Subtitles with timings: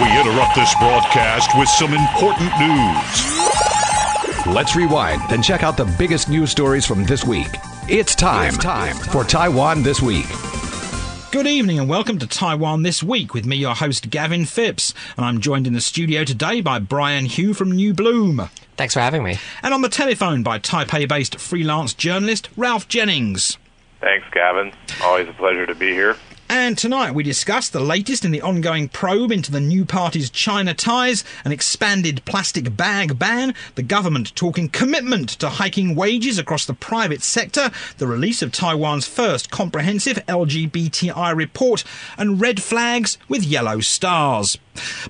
[0.00, 4.46] We interrupt this broadcast with some important news.
[4.46, 7.50] Let's rewind and check out the biggest news stories from this week.
[7.86, 10.24] It's time, it's time for Taiwan This Week.
[11.30, 14.94] Good evening and welcome to Taiwan This Week with me, your host Gavin Phipps.
[15.18, 18.48] And I'm joined in the studio today by Brian Hioe from New Bloom.
[18.78, 19.36] Thanks for having me.
[19.62, 23.58] And on the telephone by Taipei based freelance journalist Ralph Jennings.
[24.00, 24.72] Thanks, Gavin.
[25.02, 26.16] Always a pleasure to be here.
[26.52, 30.74] And tonight we discuss the latest in the ongoing probe into the new party's China
[30.74, 36.74] ties, an expanded plastic bag ban, the government talking commitment to hiking wages across the
[36.74, 41.84] private sector, the release of Taiwan's first comprehensive LGBTI report,
[42.18, 44.58] and red flags with yellow stars.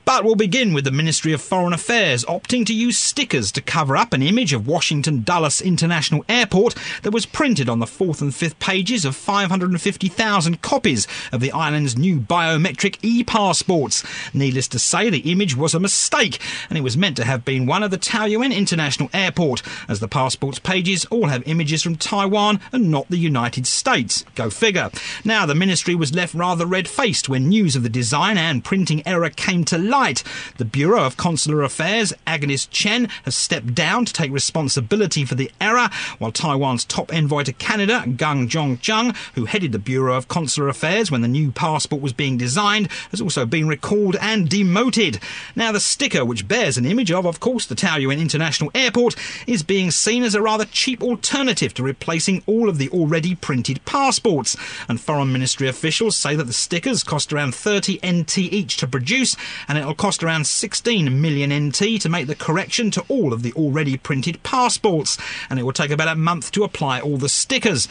[0.05, 3.97] But we'll begin with the Ministry of Foreign Affairs opting to use stickers to cover
[3.97, 8.35] up an image of Washington Dulles International Airport that was printed on the fourth and
[8.35, 14.05] fifth pages of 550,000 copies of the island's new biometric e-passports.
[14.35, 17.67] Needless to say, the image was a mistake, and it was meant to have been
[17.67, 22.61] one of the Taoyuan International Airport, as the passports pages all have images from Taiwan
[22.73, 24.25] and not the United States.
[24.35, 24.91] Go figure.
[25.25, 29.31] Now, the ministry was left rather red-faced when news of the design and printing error
[29.31, 30.23] came to light.
[30.59, 35.51] The Bureau of Consular Affairs, Agnes Chen, has stepped down to take responsibility for the
[35.61, 40.69] error, while Taiwan's top envoy to Canada, Gang Zhong who headed the Bureau of Consular
[40.69, 45.21] Affairs when the new passport was being designed has also been recalled and demoted.
[45.55, 49.17] Now, the sticker, which bears an image of, of course, the Taoyuan International Airport,
[49.47, 53.85] is being seen as a rather cheap alternative to replacing all of the already printed
[53.85, 54.57] passports.
[54.89, 59.37] And Foreign Ministry officials say that the stickers cost around 30 NT each to produce,
[59.69, 63.53] and it'll cost around 16 million NT to make the correction to all of the
[63.55, 67.89] already printed passports, and it will take about a month to apply all the stickers.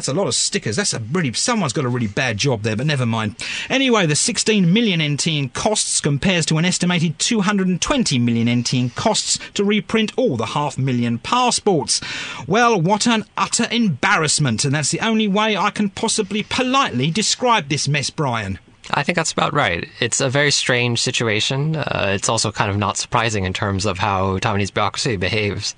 [0.00, 0.76] That's a lot of stickers.
[0.76, 3.36] That's a really someone's got a really bad job there, but never mind.
[3.68, 8.90] Anyway, the 16 million NT in costs compares to an estimated 220 million NT in
[8.90, 12.00] costs to reprint all the half million passports.
[12.46, 17.68] Well, what an utter embarrassment, and that's the only way I can possibly politely describe
[17.68, 18.58] this mess, Brian.
[18.92, 19.88] I think that's about right.
[20.00, 21.76] It's a very strange situation.
[21.76, 25.74] Uh, it's also kind of not surprising in terms of how Taiwanese bureaucracy behaves.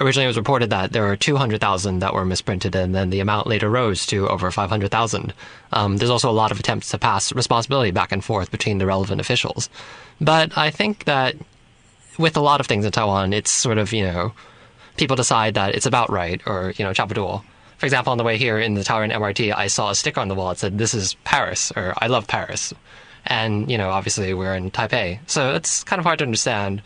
[0.00, 3.46] Originally, it was reported that there were 200,000 that were misprinted, and then the amount
[3.46, 5.32] later rose to over 500,000.
[5.72, 8.86] Um, there's also a lot of attempts to pass responsibility back and forth between the
[8.86, 9.70] relevant officials.
[10.20, 11.36] But I think that
[12.18, 14.32] with a lot of things in Taiwan, it's sort of, you know,
[14.96, 17.44] people decide that it's about right, or, you know, chabuduo.
[17.84, 20.28] For example, on the way here in the Taoyuan MRT, I saw a sticker on
[20.28, 22.72] the wall that said, This is Paris, or I love Paris.
[23.26, 25.18] And, you know, obviously we're in Taipei.
[25.26, 26.80] So it's kind of hard to understand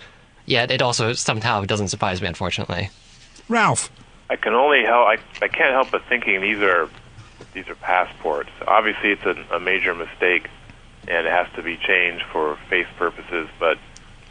[0.49, 2.91] Yet it also somehow doesn't surprise me, unfortunately.
[3.49, 3.93] Ralph,
[4.29, 5.07] I can only help.
[5.07, 6.89] I, I can't help but thinking these are
[7.55, 8.51] these are passports.
[8.67, 10.49] Obviously, it's a, a major mistake,
[11.07, 13.49] and it has to be changed for face purposes.
[13.61, 13.79] But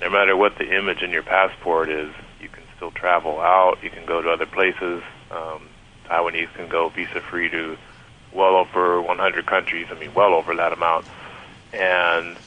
[0.01, 2.11] no matter what the image in your passport is,
[2.41, 3.77] you can still travel out.
[3.83, 5.03] You can go to other places.
[5.31, 5.69] Um,
[6.09, 7.77] Uh, Taiwanese can go visa free to
[8.33, 9.87] well over 100 countries.
[9.89, 11.05] I mean, well over that amount.
[11.73, 12.37] And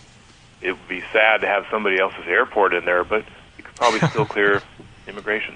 [0.60, 3.24] it would be sad to have somebody else's airport in there, but
[3.56, 4.62] you could probably still clear
[5.06, 5.54] immigration.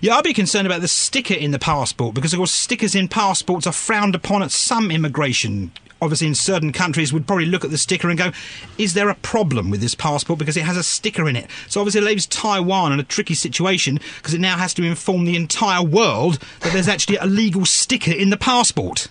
[0.00, 3.08] Yeah, I'd be concerned about the sticker in the passport because, of course, stickers in
[3.08, 5.72] passports are frowned upon at some immigration.
[6.00, 8.32] Obviously, in certain countries, would probably look at the sticker and go,
[8.76, 11.80] "Is there a problem with this passport because it has a sticker in it?" So
[11.80, 15.36] obviously, it leaves Taiwan in a tricky situation because it now has to inform the
[15.36, 19.08] entire world that there's actually a legal sticker in the passport.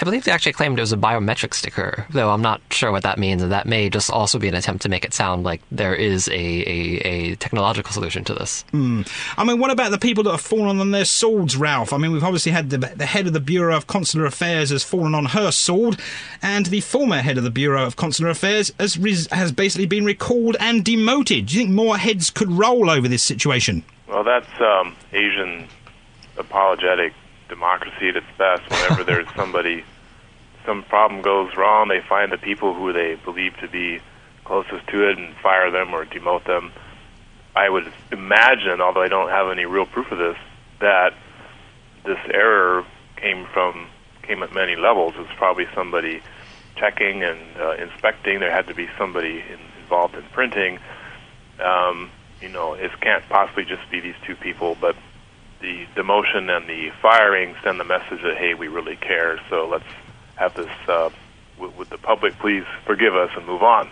[0.00, 3.02] I believe they actually claimed it was a biometric sticker, though I'm not sure what
[3.04, 5.60] that means, and that may just also be an attempt to make it sound like
[5.70, 8.64] there is a, a, a technological solution to this.
[8.72, 9.08] Mm.
[9.36, 11.92] I mean, what about the people that have fallen on their swords, Ralph?
[11.92, 14.82] I mean, we've obviously had the, the head of the Bureau of Consular Affairs has
[14.82, 15.98] fallen on her sword,
[16.42, 18.94] and the former head of the Bureau of Consular Affairs has,
[19.30, 21.46] has basically been recalled and demoted.
[21.46, 23.84] Do you think more heads could roll over this situation?
[24.08, 25.68] Well, that's um, Asian
[26.36, 27.12] apologetic
[27.48, 28.62] democracy at its best.
[28.70, 29.84] Whenever there's somebody,
[30.64, 34.00] some problem goes wrong, they find the people who they believe to be
[34.44, 36.72] closest to it and fire them or demote them.
[37.56, 40.36] I would imagine, although I don't have any real proof of this,
[40.80, 41.14] that
[42.04, 42.84] this error
[43.16, 43.88] came from
[44.22, 45.14] came at many levels.
[45.16, 46.22] It's probably somebody
[46.76, 48.40] checking and uh, inspecting.
[48.40, 50.78] There had to be somebody in, involved in printing.
[51.62, 52.10] Um,
[52.40, 54.96] you know, it can't possibly just be these two people, but
[55.64, 59.40] the demotion and the firing send the message that hey, we really care.
[59.48, 59.84] So let's
[60.36, 60.70] have this.
[60.86, 61.10] Uh,
[61.58, 63.88] would the public please forgive us and move on?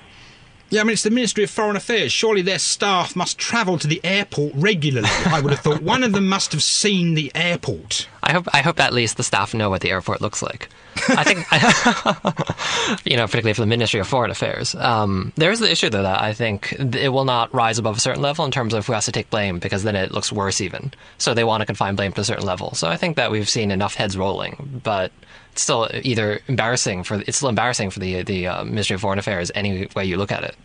[0.72, 2.12] Yeah, I mean, it's the Ministry of Foreign Affairs.
[2.12, 5.10] Surely their staff must travel to the airport regularly.
[5.26, 8.08] I would have thought one of them must have seen the airport.
[8.22, 10.70] I hope I hope at least the staff know what the airport looks like.
[11.08, 14.74] I think, you know, particularly for the Ministry of Foreign Affairs.
[14.74, 18.00] Um, there is the issue, though, that I think it will not rise above a
[18.00, 20.62] certain level in terms of who has to take blame, because then it looks worse
[20.62, 20.90] even.
[21.18, 22.72] So they want to confine blame to a certain level.
[22.74, 25.12] So I think that we've seen enough heads rolling, but
[25.52, 29.18] it's still either embarrassing for it's still embarrassing for the the uh, Ministry of Foreign
[29.18, 30.56] Affairs any way you look at it.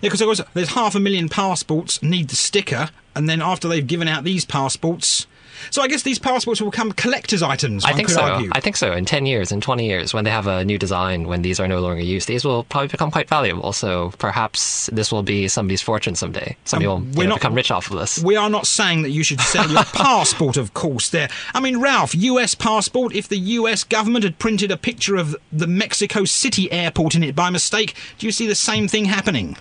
[0.00, 4.08] Yeah, because there's half a million passports need the sticker, and then after they've given
[4.08, 5.26] out these passports,
[5.70, 7.84] so I guess these passports will become collector's items.
[7.84, 8.20] I think so.
[8.20, 8.50] Argue.
[8.52, 8.92] I think so.
[8.92, 11.68] In ten years, in twenty years, when they have a new design, when these are
[11.68, 13.72] no longer used, these will probably become quite valuable.
[13.72, 16.56] So perhaps this will be somebody's fortune someday.
[16.64, 18.22] Somebody um, will you know, not, become rich off of this.
[18.22, 21.10] We are not saying that you should sell your passport, of course.
[21.10, 21.28] There.
[21.54, 22.54] I mean, Ralph, U.S.
[22.54, 23.14] passport.
[23.14, 23.84] If the U.S.
[23.84, 28.26] government had printed a picture of the Mexico City airport in it by mistake, do
[28.26, 29.56] you see the same thing happening?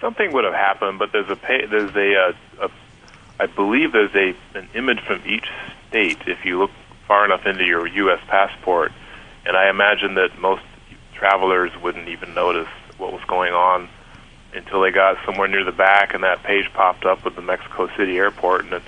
[0.00, 1.36] Something would have happened, but there's a
[1.66, 2.70] there's a, uh, a
[3.40, 5.48] I believe there's a an image from each
[5.88, 6.70] state if you look
[7.08, 8.20] far enough into your U.S.
[8.28, 8.92] passport,
[9.46, 10.62] and I imagine that most
[11.14, 13.88] travelers wouldn't even notice what was going on
[14.52, 17.88] until they got somewhere near the back and that page popped up with the Mexico
[17.96, 18.82] City airport, and it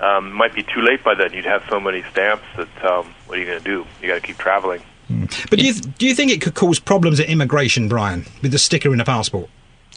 [0.00, 1.32] um, might be too late by then.
[1.32, 3.86] You'd have so many stamps that um, what are you going to do?
[4.02, 4.82] You got to keep traveling.
[5.08, 5.48] Mm.
[5.48, 8.50] But do you, th- do you think it could cause problems at immigration, Brian, with
[8.50, 9.48] the sticker in a passport?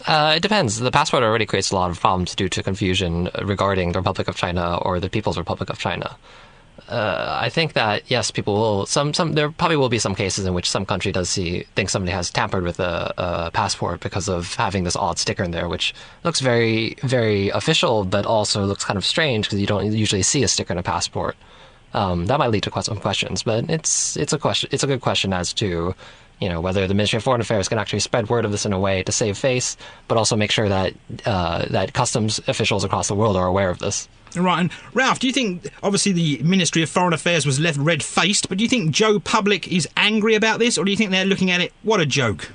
[0.06, 0.80] Uh, it depends.
[0.80, 4.36] The passport already creates a lot of problems due to confusion regarding the Republic of
[4.36, 6.18] China or the People's Republic of China.
[6.90, 8.86] Uh, I think that yes, people will.
[8.86, 11.90] Some some there probably will be some cases in which some country does see think
[11.90, 15.70] somebody has tampered with a, a, passport because of having this odd sticker in there,
[15.70, 20.24] which looks very very official, but also looks kind of strange because you don't usually
[20.24, 21.38] see a sticker in a passport.
[21.94, 24.70] Um, that might lead to some questions, but it's it's a question.
[24.74, 25.96] It's a good question as to
[26.44, 28.74] you know, whether the Ministry of Foreign Affairs can actually spread word of this in
[28.74, 29.78] a way to save face,
[30.10, 30.94] but also make sure that
[31.26, 34.10] uh, that customs officials across the world are aware of this.
[34.36, 38.04] Right, and Ralph, do you think obviously the Ministry of Foreign Affairs was left red
[38.04, 41.12] faced, but do you think Joe Public is angry about this, or do you think
[41.12, 42.52] they're looking at it, what a joke?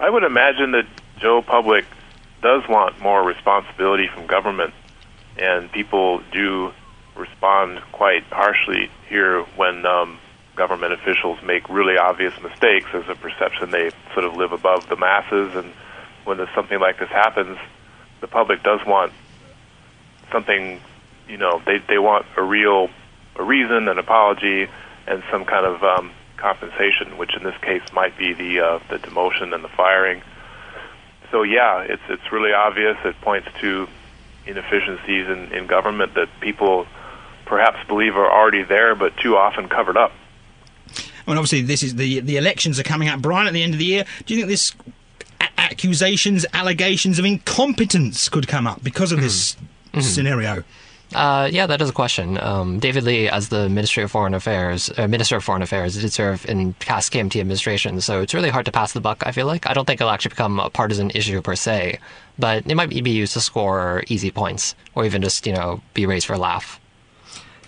[0.00, 0.86] I would imagine that
[1.20, 1.84] Joe Public
[2.42, 4.74] does want more responsibility from government,
[5.36, 6.72] and people do
[7.14, 10.18] respond quite harshly here when um,
[10.58, 12.86] government officials make really obvious mistakes.
[12.92, 15.72] There's a perception they sort of live above the masses, and
[16.24, 17.56] when there's something like this happens,
[18.20, 19.12] the public does want
[20.30, 20.80] something.
[21.28, 22.90] You know, they they want a real
[23.36, 24.68] a reason, an apology,
[25.06, 28.98] and some kind of um, compensation, which in this case might be the uh, the
[28.98, 30.22] demotion and the firing.
[31.30, 32.96] So yeah, it's it's really obvious.
[33.04, 33.88] It points to
[34.46, 36.86] inefficiencies in, in government that people
[37.44, 40.12] perhaps believe are already there, but too often covered up.
[41.28, 43.74] I mean, obviously, this is the the elections are coming up, Brian, at the end
[43.74, 44.04] of the year.
[44.24, 44.74] Do you think this
[45.42, 50.00] a- accusations, allegations of incompetence could come up because of this mm-hmm.
[50.00, 50.64] scenario?
[51.14, 52.38] Uh, yeah, that is a question.
[52.38, 56.10] Um, David Lee, as the Ministry of Foreign Affairs, uh, Minister of Foreign Affairs, did
[56.10, 59.22] serve in past KMT administration, so it's really hard to pass the buck.
[59.26, 61.98] I feel like I don't think it'll actually become a partisan issue per se,
[62.38, 66.06] but it might be used to score easy points, or even just you know be
[66.06, 66.80] raised for a laugh.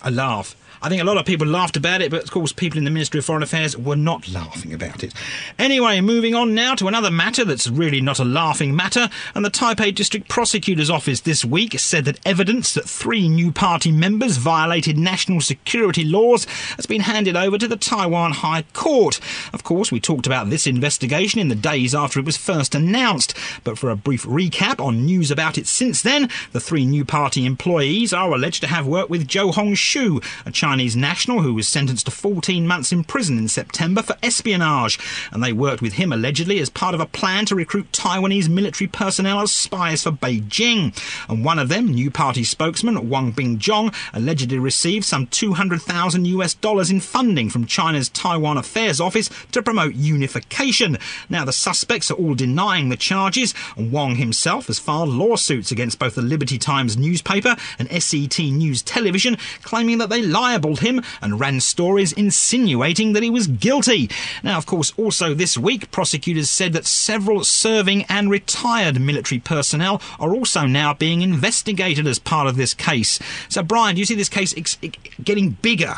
[0.01, 0.55] A laugh.
[0.83, 2.89] I think a lot of people laughed about it, but of course, people in the
[2.89, 5.13] Ministry of Foreign Affairs were not laughing about it.
[5.59, 9.51] Anyway, moving on now to another matter that's really not a laughing matter, and the
[9.51, 14.97] Taipei District Prosecutor's Office this week said that evidence that three new party members violated
[14.97, 16.45] national security laws
[16.77, 19.19] has been handed over to the Taiwan High Court.
[19.53, 23.37] Of course, we talked about this investigation in the days after it was first announced,
[23.63, 27.45] but for a brief recap on news about it since then, the three new party
[27.45, 31.67] employees are alleged to have worked with Zhou Hongxu, a Chinese Chinese national who was
[31.67, 34.97] sentenced to 14 months in prison in September for espionage,
[35.29, 38.87] and they worked with him allegedly as part of a plan to recruit Taiwanese military
[38.87, 40.97] personnel as spies for Beijing.
[41.27, 46.89] And one of them, New Party spokesman Wang Bingjong, allegedly received some 200,000 US dollars
[46.89, 50.97] in funding from China's Taiwan Affairs Office to promote unification.
[51.29, 55.99] Now, the suspects are all denying the charges, and Wang himself has filed lawsuits against
[55.99, 61.01] both the Liberty Times newspaper and SET News Television, claiming that they lie libelled him
[61.21, 64.09] and ran stories insinuating that he was guilty.
[64.43, 70.01] Now, of course, also this week, prosecutors said that several serving and retired military personnel
[70.19, 73.19] are also now being investigated as part of this case.
[73.49, 74.77] So, Brian, do you see this case ex-
[75.23, 75.95] getting bigger?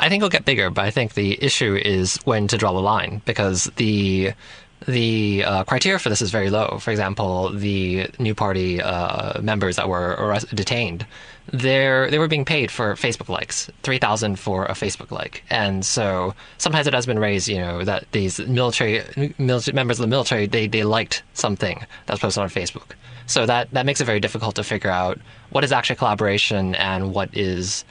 [0.00, 2.78] I think it'll get bigger, but I think the issue is when to draw the
[2.78, 4.32] line because the
[4.86, 6.78] the uh, criteria for this is very low.
[6.78, 11.06] For example, the new party uh, members that were detained,
[11.52, 15.84] they they were being paid for Facebook likes, three thousand for a Facebook like, and
[15.84, 19.02] so sometimes it has been raised, you know, that these military,
[19.38, 22.92] military members of the military they, they liked something that was posted on Facebook.
[23.26, 25.18] So that that makes it very difficult to figure out
[25.50, 27.84] what is actually collaboration and what is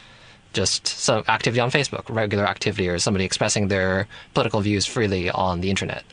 [0.54, 5.62] just some activity on Facebook, regular activity, or somebody expressing their political views freely on
[5.62, 6.04] the internet.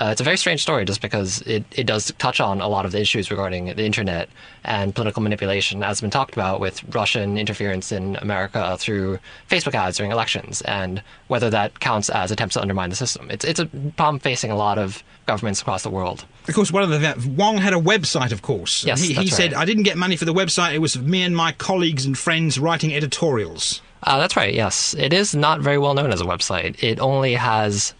[0.00, 2.84] Uh, it's a very strange story just because it, it does touch on a lot
[2.84, 4.28] of the issues regarding the internet
[4.64, 9.74] and political manipulation, as has been talked about with Russian interference in America through Facebook
[9.74, 13.30] ads during elections, and whether that counts as attempts to undermine the system.
[13.30, 16.24] It's, it's a problem facing a lot of governments across the world.
[16.48, 18.84] Of course, one of the Wang had a website, of course.
[18.84, 19.62] Yes, he, he said, right.
[19.62, 20.74] "I didn't get money for the website.
[20.74, 24.94] It was me and my colleagues and friends writing editorials." Uh, that's right, yes.
[24.94, 26.82] It is not very well known as a website.
[26.82, 27.94] It only has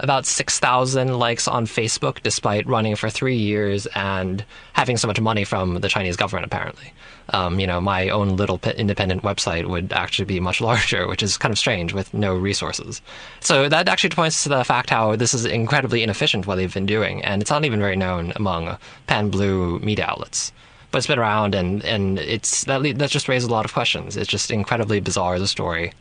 [0.00, 5.44] about 6,000 likes on Facebook, despite running for three years and having so much money
[5.44, 6.92] from the Chinese government, apparently.
[7.30, 11.36] Um, you know, my own little independent website would actually be much larger, which is
[11.36, 13.02] kind of strange with no resources.
[13.40, 16.86] So that actually points to the fact how this is incredibly inefficient what they've been
[16.86, 18.76] doing, and it's not even very known among
[19.06, 20.52] pan blue media outlets
[20.90, 24.16] but it's been around and and it's that that just raises a lot of questions.
[24.16, 25.92] It's just incredibly bizarre the story.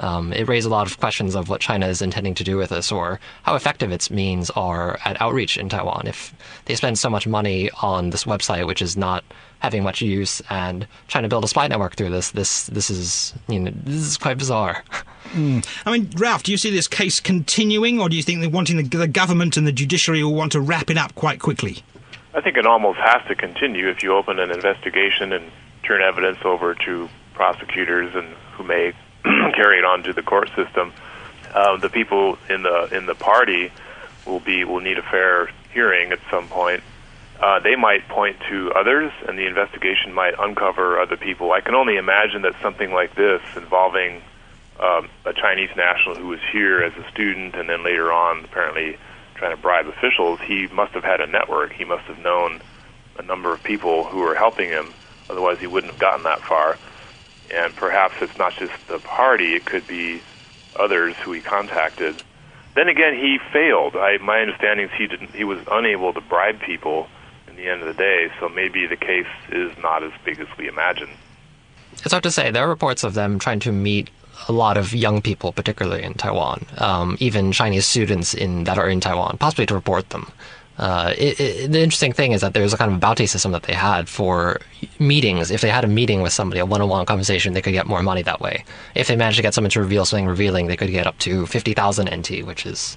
[0.00, 2.70] Um, it raised a lot of questions of what China is intending to do with
[2.70, 6.06] this, or how effective its means are at outreach in Taiwan.
[6.06, 6.34] If
[6.66, 9.24] they spend so much money on this website, which is not
[9.58, 13.34] having much use, and trying to build a spy network through this, this this is
[13.48, 14.84] you know this is quite bizarre.
[15.34, 18.76] I mean, Ralph, do you see this case continuing, or do you think they're wanting
[18.76, 21.82] the, the government and the judiciary will want to wrap it up quite quickly?
[22.34, 25.50] I think it almost has to continue if you open an investigation and
[25.82, 28.92] turn evidence over to prosecutors and who may
[29.54, 30.92] carry it on to the court system.
[31.52, 33.72] Uh, the people in the in the party
[34.26, 36.82] will be will need a fair hearing at some point.
[37.40, 41.52] Uh, they might point to others, and the investigation might uncover other people.
[41.52, 44.22] I can only imagine that something like this, involving
[44.80, 48.96] um, a Chinese national who was here as a student and then later on apparently
[49.34, 51.72] trying to bribe officials, he must have had a network.
[51.72, 52.60] He must have known
[53.18, 54.92] a number of people who were helping him.
[55.30, 56.76] Otherwise, he wouldn't have gotten that far.
[57.54, 60.20] And perhaps it's not just the party; it could be
[60.76, 62.22] others who he contacted.
[62.74, 63.96] Then again, he failed.
[63.96, 65.34] I, my understanding is he didn't.
[65.34, 67.08] He was unable to bribe people
[67.48, 68.30] in the end of the day.
[68.38, 71.08] So maybe the case is not as big as we imagine.
[71.92, 72.50] It's hard to say.
[72.50, 74.10] There are reports of them trying to meet
[74.46, 78.88] a lot of young people, particularly in Taiwan, um, even Chinese students in that are
[78.88, 80.30] in Taiwan, possibly to report them.
[80.78, 83.64] Uh, it, it, the interesting thing is that there's a kind of bounty system that
[83.64, 84.60] they had for
[85.00, 85.50] meetings.
[85.50, 88.22] If they had a meeting with somebody, a one-on-one conversation, they could get more money
[88.22, 88.64] that way.
[88.94, 91.46] If they managed to get someone to reveal something revealing, they could get up to
[91.46, 92.96] 50,000 NT, which is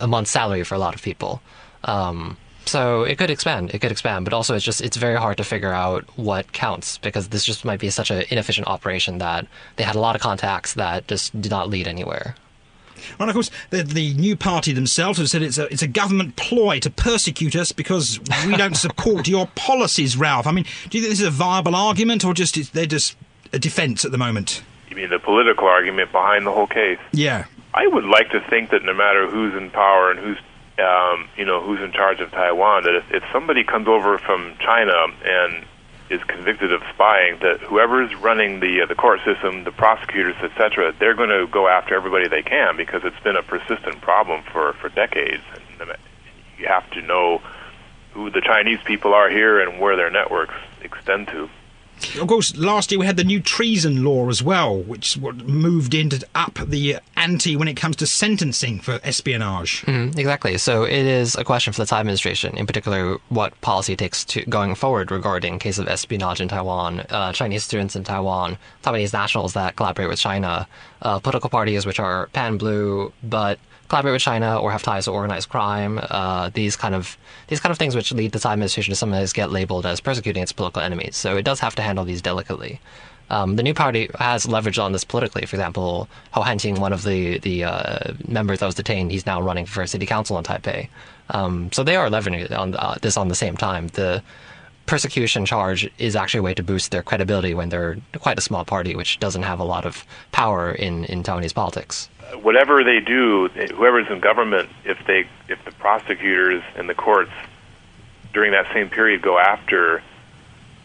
[0.00, 1.40] a month's salary for a lot of people.
[1.84, 3.74] Um, so it could expand.
[3.74, 6.98] It could expand, but also it's just it's very hard to figure out what counts
[6.98, 10.22] because this just might be such an inefficient operation that they had a lot of
[10.22, 12.36] contacts that just did not lead anywhere.
[13.18, 16.36] And of course, the, the new party themselves have said it's a, it's a government
[16.36, 20.46] ploy to persecute us because we don't support your policies, Ralph.
[20.46, 23.16] I mean, do you think this is a viable argument or just they're just
[23.52, 24.62] a defence at the moment?
[24.90, 26.98] You mean the political argument behind the whole case?
[27.12, 27.46] Yeah.
[27.74, 30.38] I would like to think that no matter who's in power and who's
[30.78, 34.54] um, you know who's in charge of Taiwan, that if, if somebody comes over from
[34.58, 34.92] China
[35.24, 35.64] and
[36.12, 40.94] is convicted of spying, that whoever's running the uh, the court system, the prosecutors, etc.,
[40.98, 44.74] they're going to go after everybody they can because it's been a persistent problem for
[44.74, 45.42] for decades.
[45.54, 45.90] And
[46.58, 47.42] you have to know
[48.12, 51.48] who the Chinese people are here and where their networks extend to.
[52.20, 56.10] Of course, last year we had the new treason law as well, which moved in
[56.10, 59.82] to up the ante when it comes to sentencing for espionage.
[59.86, 60.58] Mhm, exactly.
[60.58, 64.44] So it is a question for the Tsai administration, in particular, what policy takes to
[64.46, 69.52] going forward regarding case of espionage in Taiwan, uh, Chinese students in Taiwan, Taiwanese nationals
[69.54, 70.66] that collaborate with China,
[71.02, 73.58] uh, political parties which are pan blue but
[73.88, 76.00] collaborate with China or have ties to organized crime.
[76.02, 77.16] Uh, these kind of
[77.48, 80.42] these kind of things which lead the Tsai administration to sometimes get labeled as persecuting
[80.42, 81.16] its political enemies.
[81.16, 82.80] So it does have to handle these delicately.
[83.30, 85.46] Um, the new party has leverage on this politically.
[85.46, 89.40] For example, Ho Hanting, one of the the uh, members that was detained, he's now
[89.40, 90.88] running for city council in Taipei.
[91.30, 93.88] Um, so they are leveraging on uh, this on the same time.
[93.88, 94.22] The
[94.86, 98.64] persecution charge is actually a way to boost their credibility when they're quite a small
[98.64, 102.08] party, which doesn't have a lot of power in in Taiwanese politics.
[102.20, 107.32] Uh, whatever they do, whoever's in government, if they if the prosecutors and the courts
[108.32, 110.02] during that same period go after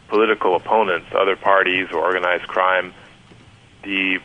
[0.07, 2.93] political opponents, other parties, or organized crime,
[3.83, 4.19] the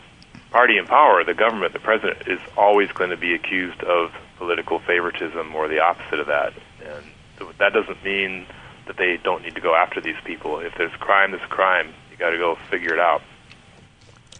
[0.51, 4.79] party in power, the government, the president, is always going to be accused of political
[4.79, 6.53] favoritism or the opposite of that.
[6.85, 8.45] And that doesn't mean
[8.87, 10.59] that they don't need to go after these people.
[10.59, 11.93] If there's crime, there's crime.
[12.11, 13.21] You got to go figure it out.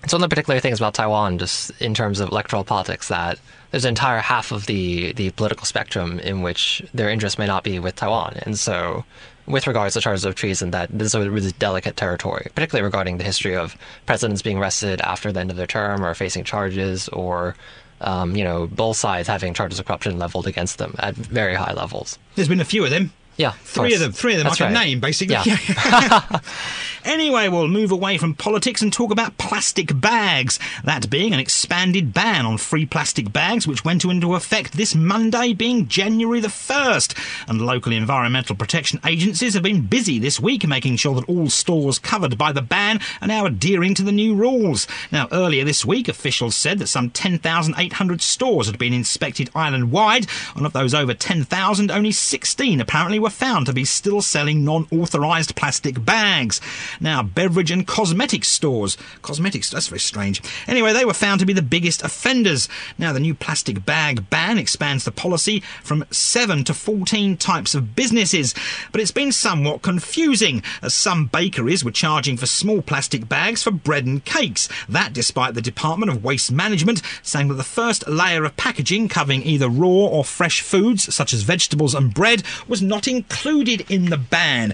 [0.03, 3.39] It's one of the particular things about Taiwan, just in terms of electoral politics, that
[3.71, 7.63] there's an entire half of the, the political spectrum in which their interest may not
[7.63, 8.37] be with Taiwan.
[8.41, 9.05] And so,
[9.45, 13.17] with regards to charges of treason, that this is a really delicate territory, particularly regarding
[13.17, 17.07] the history of presidents being arrested after the end of their term or facing charges
[17.09, 17.55] or
[18.01, 21.73] um, you know, both sides having charges of corruption leveled against them at very high
[21.73, 22.19] levels.
[22.35, 23.13] There's been a few of them.
[23.37, 24.11] Yeah, three of them.
[24.11, 24.85] Three of them That's I can right.
[24.85, 25.35] name, basically.
[25.43, 26.39] Yeah.
[27.05, 30.59] anyway, we'll move away from politics and talk about plastic bags.
[30.83, 35.53] That being an expanded ban on free plastic bags, which went into effect this Monday,
[35.53, 37.47] being January the 1st.
[37.47, 41.99] And local environmental protection agencies have been busy this week making sure that all stores
[41.99, 44.87] covered by the ban are now adhering to the new rules.
[45.11, 50.27] Now, earlier this week, officials said that some 10,800 stores had been inspected island wide,
[50.55, 54.87] and of those over 10,000, only 16 apparently were found to be still selling non
[54.91, 56.61] authorised plastic bags.
[56.99, 58.97] Now, beverage and cosmetic stores.
[59.21, 60.41] Cosmetics, that's very strange.
[60.67, 62.69] Anyway, they were found to be the biggest offenders.
[62.97, 67.95] Now, the new plastic bag ban expands the policy from 7 to 14 types of
[67.95, 68.53] businesses,
[68.91, 73.71] but it's been somewhat confusing, as some bakeries were charging for small plastic bags for
[73.71, 74.67] bread and cakes.
[74.89, 79.43] That despite the Department of Waste Management saying that the first layer of packaging covering
[79.43, 84.17] either raw or fresh foods, such as vegetables and bread, was not included in the
[84.17, 84.73] ban.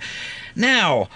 [0.55, 1.09] Now,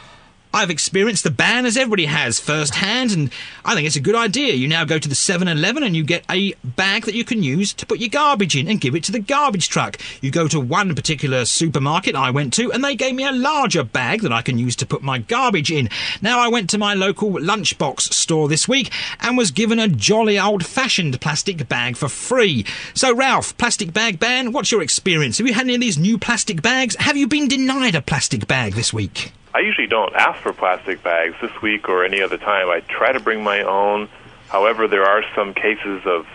[0.56, 3.32] I've experienced the ban as everybody has firsthand, and
[3.66, 4.54] I think it's a good idea.
[4.54, 7.42] You now go to the 7 Eleven and you get a bag that you can
[7.42, 9.98] use to put your garbage in and give it to the garbage truck.
[10.22, 13.84] You go to one particular supermarket I went to, and they gave me a larger
[13.84, 15.90] bag that I can use to put my garbage in.
[16.22, 18.92] Now, I went to my local lunchbox store this week
[19.22, 22.64] and was given a jolly old fashioned plastic bag for free.
[22.94, 25.40] So, Ralph, plastic bag ban, what's your experience?
[25.40, 26.96] Have you had any of these new plastic bags?
[26.98, 29.32] Have you been denied a plastic bag this week?
[29.54, 32.70] I usually don't ask for plastic bags this week or any other time.
[32.70, 34.10] I try to bring my own.
[34.50, 36.26] However, there are some cases of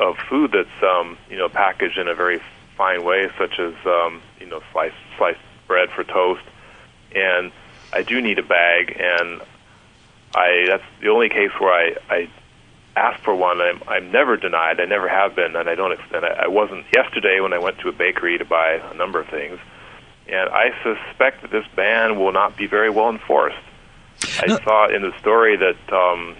[0.00, 2.40] of food that's um, you know packaged in a very
[2.76, 6.44] fine way, such as um, you know sliced sliced bread for toast,
[7.14, 7.50] and
[7.92, 9.40] I do need a bag, and
[10.34, 12.30] I that's the only case where I I
[12.96, 13.60] ask for one.
[13.60, 14.80] I'm I'm never denied.
[14.80, 15.98] I never have been, and I don't.
[16.12, 19.18] And I, I wasn't yesterday when I went to a bakery to buy a number
[19.18, 19.58] of things
[20.30, 23.56] and I suspect that this ban will not be very well enforced.
[24.42, 24.58] I No.
[24.64, 26.36] saw in the story that um,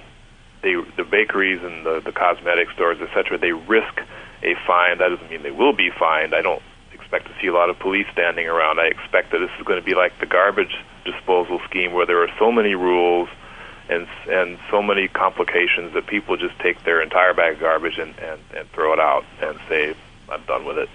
[0.62, 4.00] they, the bakeries and the, the cosmetic stores, etc., they risk
[4.42, 4.98] a fine.
[4.98, 6.34] That doesn't mean they will be fined.
[6.34, 6.62] I don't
[6.92, 8.78] expect to see a lot of police standing around.
[8.80, 12.22] I expect that this is going to be like the garbage disposal scheme, where there
[12.22, 13.28] are so many rules
[13.88, 18.14] and and so many complications that people just take their entire bag of garbage and,
[18.20, 19.94] and, and throw it out and say,
[20.30, 20.88] "I'm done with it."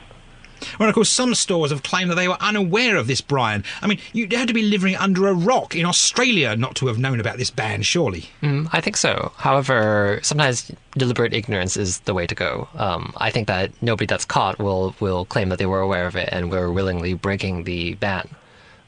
[0.80, 3.64] Well, of course, some stores have claimed that they were unaware of this, Brian.
[3.82, 6.98] I mean, you had to be living under a rock in Australia not to have
[6.98, 8.30] known about this ban, surely.
[8.42, 9.32] Mm, I think so.
[9.38, 12.68] However, sometimes deliberate ignorance is the way to go.
[12.76, 16.16] Um, I think that nobody that's caught will will claim that they were aware of
[16.16, 18.30] it and were willingly breaking the ban.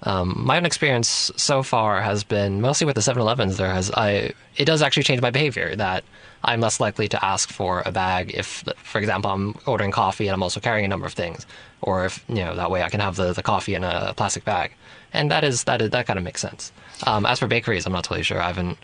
[0.03, 3.57] Um, my own experience so far has been mostly with the 7-Elevens.
[3.57, 6.03] There has I it does actually change my behavior that
[6.43, 10.33] I'm less likely to ask for a bag if, for example, I'm ordering coffee and
[10.35, 11.47] I'm also carrying a number of things,
[11.81, 14.45] or if you know that way I can have the, the coffee in a plastic
[14.45, 14.71] bag,
[15.13, 16.71] and that is that is, that kind of makes sense.
[17.07, 18.39] Um, as for bakeries, I'm not totally sure.
[18.39, 18.77] I haven't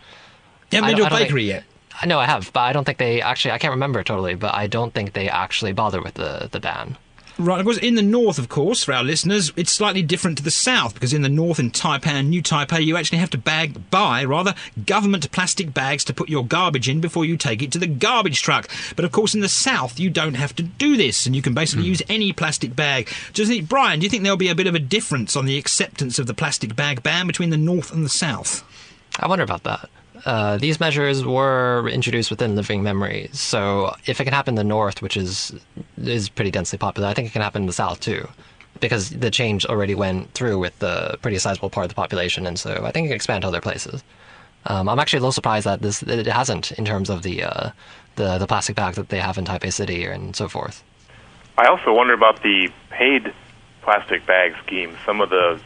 [0.71, 1.63] You haven't I been to a I don't think- bakery yet.
[2.01, 3.51] I know I have, but I don't think they actually.
[3.51, 6.97] I can't remember totally, but I don't think they actually bother with the the ban.
[7.39, 10.43] Right, of course, in the north, of course, for our listeners, it's slightly different to
[10.43, 13.39] the south because in the north, in Taipei and New Taipei, you actually have to
[13.39, 14.53] bag buy rather
[14.85, 18.43] government plastic bags to put your garbage in before you take it to the garbage
[18.43, 18.69] truck.
[18.95, 21.55] But of course, in the south, you don't have to do this, and you can
[21.55, 21.89] basically hmm.
[21.89, 23.09] use any plastic bag.
[23.33, 23.99] Do you think, Brian?
[23.99, 26.35] Do you think there'll be a bit of a difference on the acceptance of the
[26.35, 28.63] plastic bag ban between the north and the south?
[29.19, 29.89] I wonder about that.
[30.25, 34.63] Uh, these measures were introduced within living memory, so if it can happen in the
[34.63, 35.53] north, which is
[35.97, 38.29] is pretty densely populated, I think it can happen in the south too,
[38.79, 42.57] because the change already went through with the pretty sizable part of the population, and
[42.57, 44.01] so I think it can expand to other places.
[44.65, 47.71] Um, I'm actually a little surprised that this it hasn't in terms of the uh,
[48.15, 50.83] the the plastic bag that they have in Taipei City and so forth.
[51.57, 53.33] I also wonder about the paid
[53.81, 54.95] plastic bag scheme.
[55.05, 55.59] Some of the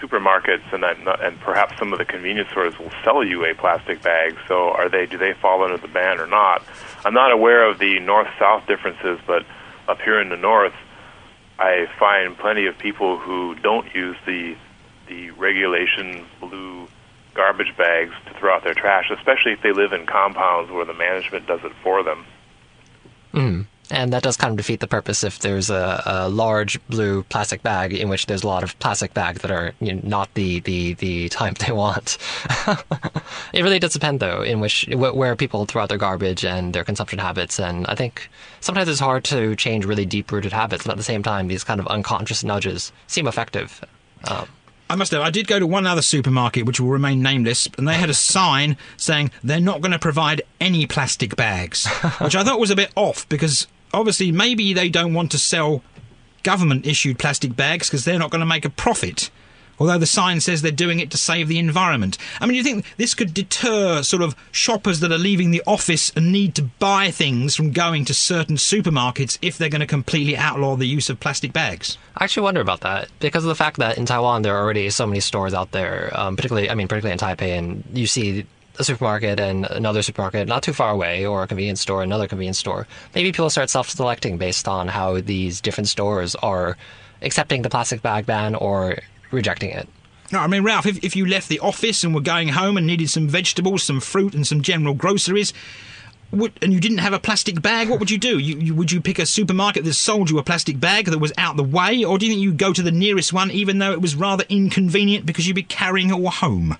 [0.00, 4.02] supermarkets and not, and perhaps some of the convenience stores will sell you a plastic
[4.02, 4.36] bag.
[4.46, 6.62] So are they do they fall under the ban or not?
[7.04, 9.44] I'm not aware of the north-south differences, but
[9.88, 10.74] up here in the north,
[11.58, 14.56] I find plenty of people who don't use the
[15.08, 16.86] the regulation blue
[17.34, 20.92] garbage bags to throw out their trash, especially if they live in compounds where the
[20.92, 22.26] management does it for them.
[23.32, 23.62] Hmm.
[23.90, 27.62] And that does kind of defeat the purpose if there's a, a large blue plastic
[27.62, 30.60] bag in which there's a lot of plastic bags that are you know, not the,
[30.60, 32.18] the, the type they want.
[33.52, 36.84] it really does depend, though, in which where people throw out their garbage and their
[36.84, 37.58] consumption habits.
[37.58, 38.28] And I think
[38.60, 41.64] sometimes it's hard to change really deep rooted habits, but at the same time, these
[41.64, 43.82] kind of unconscious nudges seem effective.
[44.24, 44.48] Um,
[44.90, 45.20] I must have.
[45.20, 48.14] I did go to one other supermarket, which will remain nameless, and they had a
[48.14, 51.86] sign saying they're not going to provide any plastic bags,
[52.20, 55.82] which I thought was a bit off because obviously maybe they don't want to sell
[56.42, 59.30] government issued plastic bags because they're not going to make a profit.
[59.80, 62.18] Although the sign says they're doing it to save the environment.
[62.40, 66.10] I mean, you think this could deter sort of shoppers that are leaving the office
[66.16, 70.36] and need to buy things from going to certain supermarkets if they're going to completely
[70.36, 71.96] outlaw the use of plastic bags?
[72.16, 74.90] I actually wonder about that because of the fact that in Taiwan there are already
[74.90, 78.46] so many stores out there, um, particularly, I mean, particularly in Taipei, and you see
[78.78, 82.58] a supermarket and another supermarket not too far away, or a convenience store, another convenience
[82.58, 86.76] store, maybe people start self selecting based on how these different stores are
[87.22, 88.98] accepting the plastic bag ban or
[89.30, 89.88] rejecting it.
[90.30, 92.86] No, I mean, Ralph, if, if you left the office and were going home and
[92.86, 95.54] needed some vegetables, some fruit, and some general groceries,
[96.30, 98.38] would, and you didn't have a plastic bag, what would you do?
[98.38, 101.32] You, you, would you pick a supermarket that sold you a plastic bag that was
[101.38, 103.92] out the way, or do you think you'd go to the nearest one even though
[103.92, 106.76] it was rather inconvenient because you'd be carrying it all home?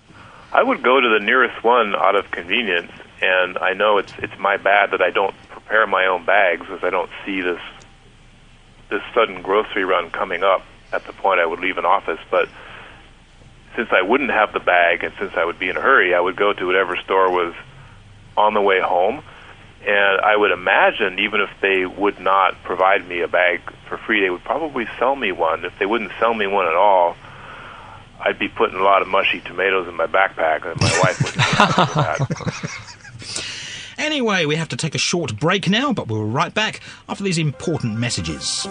[0.58, 2.90] I would go to the nearest one out of convenience,
[3.22, 6.82] and I know it's it's my bad that I don't prepare my own bags as
[6.82, 7.60] I don't see this
[8.90, 12.18] this sudden grocery run coming up at the point I would leave an office.
[12.28, 12.48] But
[13.76, 16.18] since I wouldn't have the bag, and since I would be in a hurry, I
[16.18, 17.54] would go to whatever store was
[18.36, 19.22] on the way home.
[19.86, 24.22] And I would imagine, even if they would not provide me a bag for free,
[24.22, 25.64] they would probably sell me one.
[25.64, 27.14] If they wouldn't sell me one at all,
[28.20, 32.78] I'd be putting a lot of mushy tomatoes in my backpack, and my wife wouldn't.
[33.98, 37.24] Anyway, we have to take a short break now, but we'll be right back after
[37.24, 38.64] these important messages.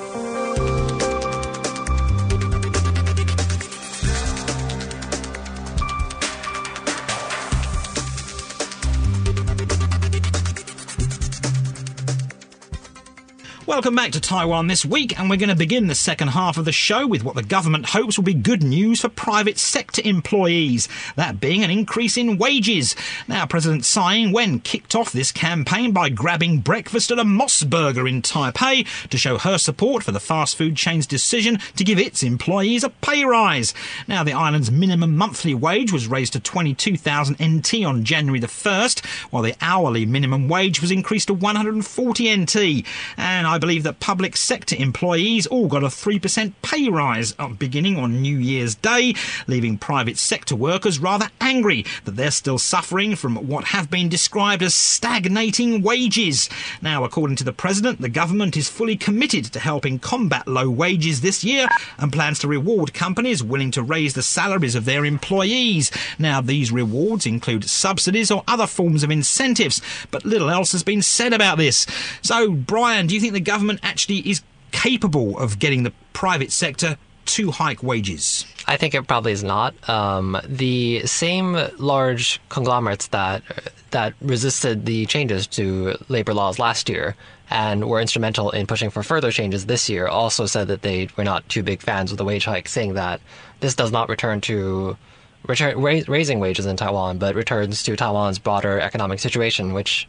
[13.77, 16.65] Welcome back to Taiwan this week, and we're going to begin the second half of
[16.65, 20.89] the show with what the government hopes will be good news for private sector employees,
[21.15, 22.95] that being an increase in wages.
[23.27, 28.07] Now, President Tsai Ing-wen kicked off this campaign by grabbing breakfast at a MOS Burger
[28.07, 32.23] in Taipei to show her support for the fast food chain's decision to give its
[32.23, 33.75] employees a pay rise.
[34.07, 39.05] Now, the island's minimum monthly wage was raised to 22,000 NT on January the 1st,
[39.29, 42.83] while the hourly minimum wage was increased to 140 NT.
[43.17, 47.97] And I I believe that public sector employees all got a 3% pay rise beginning
[47.97, 49.13] on New Year's Day,
[49.45, 54.63] leaving private sector workers rather angry that they're still suffering from what have been described
[54.63, 56.49] as stagnating wages.
[56.81, 61.19] Now, according to the President, the government is fully committed to helping combat low wages
[61.19, 65.91] this year and plans to reward companies willing to raise the salaries of their employees.
[66.17, 71.01] Now, these rewards include subsidies or other forms of incentives, but little else has been
[71.01, 71.85] said about this.
[72.21, 74.41] So, Brian, do you think the government actually is
[74.71, 78.45] capable of getting the private sector to hike wages?
[78.67, 79.73] I think it probably is not.
[79.89, 83.43] Um, the same large conglomerates that
[83.91, 87.15] that resisted the changes to labor laws last year
[87.49, 91.23] and were instrumental in pushing for further changes this year also said that they were
[91.23, 93.21] not too big fans of the wage hike, saying that
[93.61, 94.97] this does not return to
[95.47, 100.07] raising wages in Taiwan, but returns to Taiwan's broader economic situation, which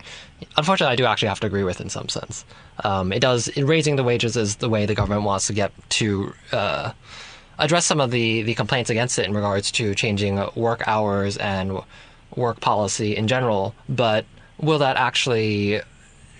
[0.56, 2.44] unfortunately I do actually have to agree with in some sense.
[2.84, 6.32] Um, it does raising the wages is the way the government wants to get to
[6.52, 6.92] uh,
[7.58, 11.80] address some of the, the complaints against it in regards to changing work hours and
[12.34, 13.74] work policy in general.
[13.88, 14.24] But
[14.58, 15.80] will that actually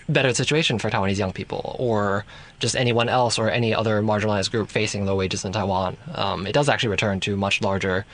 [0.07, 2.25] better the situation for Taiwanese young people or
[2.59, 5.97] just anyone else or any other marginalized group facing low wages in Taiwan?
[6.15, 8.05] Um, it does actually return to much larger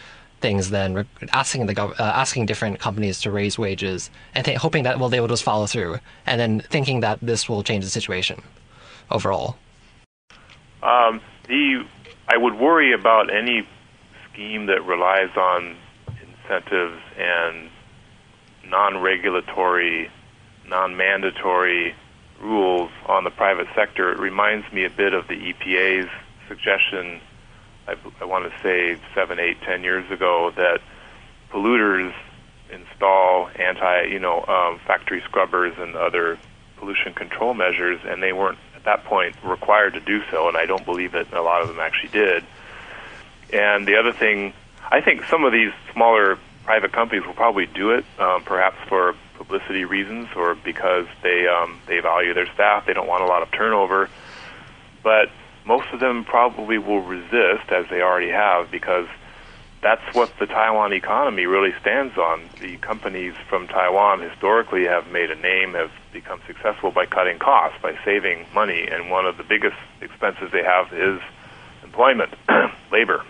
[0.46, 4.84] things than asking the gov- uh, asking different companies to raise wages and th- hoping
[4.84, 7.90] that well they will just follow through, and then thinking that this will change the
[7.90, 8.44] situation
[9.10, 9.58] overall.
[10.84, 11.84] Um, the
[12.28, 13.68] I would worry about any
[14.26, 15.76] scheme that relies on
[16.08, 17.70] incentives and
[18.68, 20.12] non-regulatory,
[20.68, 21.96] non-mandatory
[22.40, 24.12] rules on the private sector.
[24.12, 26.10] It reminds me a bit of the EPA's
[26.48, 27.20] suggestion
[27.88, 30.82] I, I want to say seven, eight, ten years ago that
[31.52, 32.14] polluters
[32.72, 36.38] install anti, you know, um, factory scrubbers and other
[36.78, 40.66] pollution control measures, and they weren't at that point required to do so, and I
[40.66, 42.44] don't believe that a lot of them actually did.
[43.54, 44.54] And the other thing,
[44.92, 49.16] I think some of these smaller private companies will probably do it, um, perhaps for
[49.36, 52.86] publicity reasons or because they um, they value their staff.
[52.86, 54.10] They don't want a lot of turnover,
[55.04, 55.30] but
[55.66, 59.08] most of them probably will resist, as they already have, because
[59.82, 62.50] that's what the Taiwan economy really stands on.
[62.60, 67.78] The companies from Taiwan historically have made a name, have become successful by cutting costs,
[67.82, 71.20] by saving money, and one of the biggest expenses they have is
[71.84, 72.34] employment,
[72.92, 73.24] labor.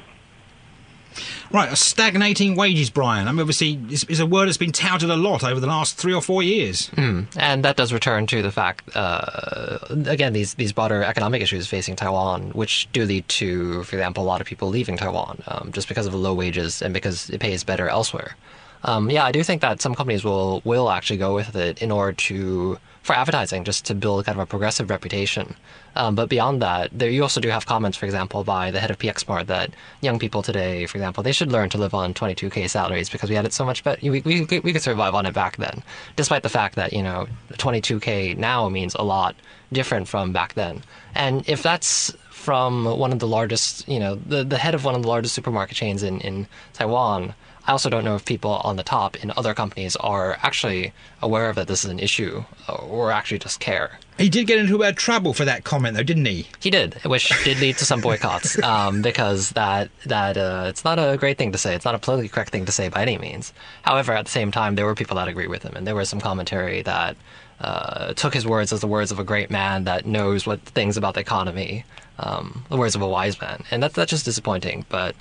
[1.52, 3.28] Right, a stagnating wages, Brian.
[3.28, 5.98] I mean, obviously, is, is a word that's been touted a lot over the last
[5.98, 6.90] three or four years.
[6.92, 7.28] Mm.
[7.38, 11.96] And that does return to the fact, uh, again, these these broader economic issues facing
[11.96, 15.88] Taiwan, which do lead to, for example, a lot of people leaving Taiwan um, just
[15.88, 18.36] because of the low wages and because it pays better elsewhere.
[18.84, 21.92] Um, yeah, I do think that some companies will will actually go with it in
[21.92, 25.56] order to for advertising, just to build kind of a progressive reputation.
[25.96, 28.90] Um, but beyond that, there you also do have comments, for example, by the head
[28.90, 29.70] of PXMart that
[30.02, 33.36] young people today, for example, they should learn to live on 22k salaries because we
[33.36, 34.00] had it so much better.
[34.02, 35.84] We, we, we could survive on it back then,
[36.16, 39.36] despite the fact that you know 22k now means a lot
[39.72, 40.82] different from back then.
[41.14, 44.96] And if that's from one of the largest, you know, the, the head of one
[44.96, 47.36] of the largest supermarket chains in, in Taiwan,
[47.68, 51.50] I also don't know if people on the top in other companies are actually aware
[51.50, 54.00] of that this is an issue or actually just care.
[54.18, 56.48] He did get into a bit of trouble for that comment, though, didn't he?
[56.62, 61.00] He did, which did lead to some boycotts um, because that that uh, it's not
[61.00, 61.76] a great thing to say.
[61.76, 63.52] It's not a politically correct thing to say by any means.
[63.82, 66.08] However, at the same time, there were people that agree with him, and there was
[66.08, 67.18] some commentary that
[67.60, 70.98] uh, took his words as the words of a great man that knows what things
[70.98, 71.84] about the economy,
[72.20, 74.86] um, the words of a wise man, and that's that's just disappointing.
[74.88, 75.16] But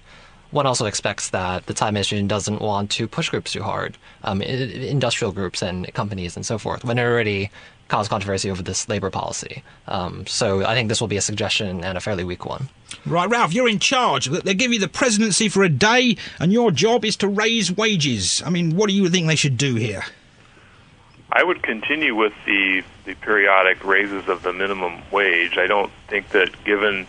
[0.54, 4.40] one also expects that the Tsai administration doesn't want to push groups too hard, um,
[4.40, 7.50] industrial groups and companies and so forth, when it already
[7.88, 9.62] caused controversy over this labor policy.
[9.88, 12.68] Um, so I think this will be a suggestion and a fairly weak one.
[13.04, 14.26] Right, Ralph, you're in charge.
[14.26, 18.42] They give you the presidency for a day, and your job is to raise wages.
[18.46, 20.04] I mean, what do you think they should do here?
[21.32, 25.58] I would continue with the, the periodic raises of the minimum wage.
[25.58, 27.08] I don't think that given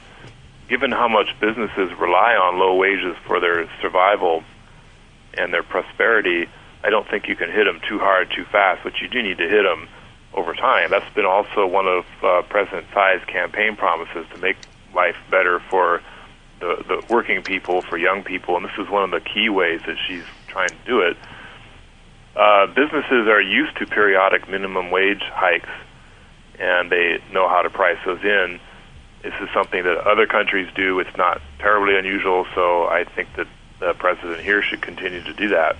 [0.67, 4.43] given how much businesses rely on low wages for their survival
[5.38, 6.47] and their prosperity,
[6.84, 8.82] I don't think you can hit them too hard, too fast.
[8.84, 9.88] But you do need to hit them
[10.34, 10.89] over time.
[10.91, 14.58] That's been also one of uh, President Tsai's campaign promises to make
[14.93, 16.01] life better for
[16.60, 19.82] the, the working people, for young people, and this is one of the key ways
[19.86, 21.17] that she's trying to do it.
[22.36, 25.69] Uh, businesses are used to periodic minimum wage hikes,
[26.60, 28.60] and they know how to price those in
[29.25, 30.99] this is something that other countries do.
[30.99, 33.47] It's not terribly unusual, so I think that
[33.79, 35.75] the president here should continue to do that.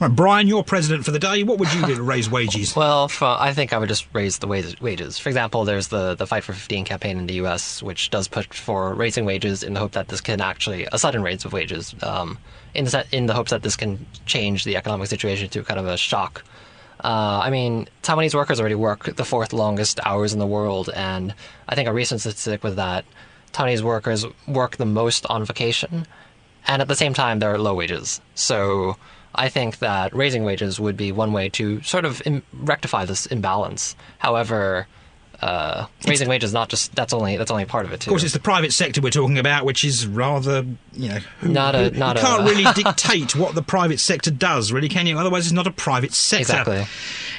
[0.00, 1.42] Right, Brian, you're president for the day.
[1.42, 2.74] What would you do to raise wages?
[2.76, 5.18] well, for, I think I would just raise the wages.
[5.18, 8.46] For example, there's the, the Fight for 15 campaign in the U.S., which does push
[8.48, 11.94] for raising wages in the hope that this can actually, a sudden raise of wages,
[12.02, 12.38] um,
[12.74, 15.86] in, the, in the hopes that this can change the economic situation to kind of
[15.86, 16.42] a shock
[17.02, 21.34] uh, I mean, Taiwanese workers already work the fourth longest hours in the world, and
[21.68, 23.04] I think a recent statistic was that
[23.52, 26.06] Taiwanese workers work the most on vacation,
[26.66, 28.20] and at the same time, they're low wages.
[28.34, 28.96] So
[29.34, 33.26] I think that raising wages would be one way to sort of Im- rectify this
[33.26, 33.96] imbalance.
[34.18, 34.86] However,
[35.42, 38.10] uh, raising wages not just that's only that's only part of it too.
[38.10, 41.74] Of course, it's the private sector we're talking about, which is rather you know not
[41.74, 45.18] a not you can't really dictate what the private sector does, really, can you?
[45.18, 46.42] Otherwise, it's not a private sector.
[46.42, 46.84] Exactly.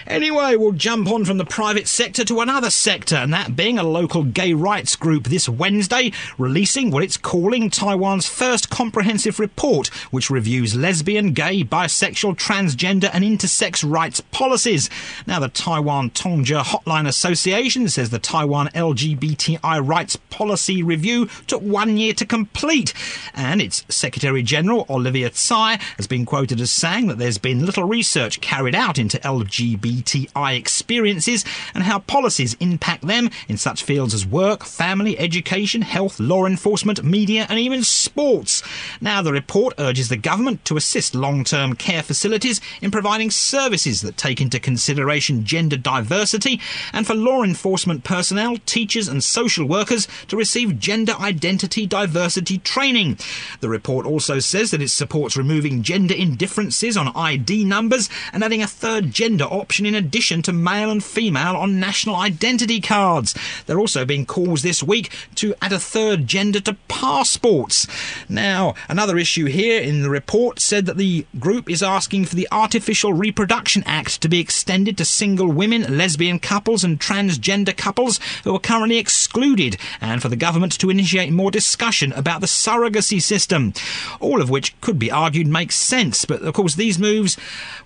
[0.05, 3.83] Anyway, we'll jump on from the private sector to another sector, and that being a
[3.83, 10.29] local gay rights group this Wednesday, releasing what it's calling Taiwan's first comprehensive report, which
[10.29, 14.89] reviews lesbian, gay, bisexual, transgender, and intersex rights policies.
[15.25, 21.95] Now, the Taiwan Tongzhi Hotline Association says the Taiwan LGBTI rights policy review took one
[21.97, 22.93] year to complete,
[23.33, 27.85] and its Secretary General Olivia Tsai has been quoted as saying that there's been little
[27.85, 34.13] research carried out into LGBT LGBTI experiences and how policies impact them in such fields
[34.13, 38.63] as work, family, education, health, law enforcement, media, and even sports.
[39.01, 44.01] Now, the report urges the government to assist long term care facilities in providing services
[44.01, 46.59] that take into consideration gender diversity
[46.91, 53.17] and for law enforcement personnel, teachers, and social workers to receive gender identity diversity training.
[53.59, 58.61] The report also says that it supports removing gender indifferences on ID numbers and adding
[58.61, 63.35] a third gender option in addition to male and female on national identity cards.
[63.65, 67.87] There are also being calls this week to add a third gender to passports.
[68.29, 72.47] Now, another issue here in the report said that the group is asking for the
[72.51, 78.55] Artificial Reproduction Act to be extended to single women, lesbian couples, and transgender couples who
[78.55, 83.73] are currently excluded, and for the government to initiate more discussion about the surrogacy system.
[84.19, 87.37] All of which could be argued makes sense, but of course these moves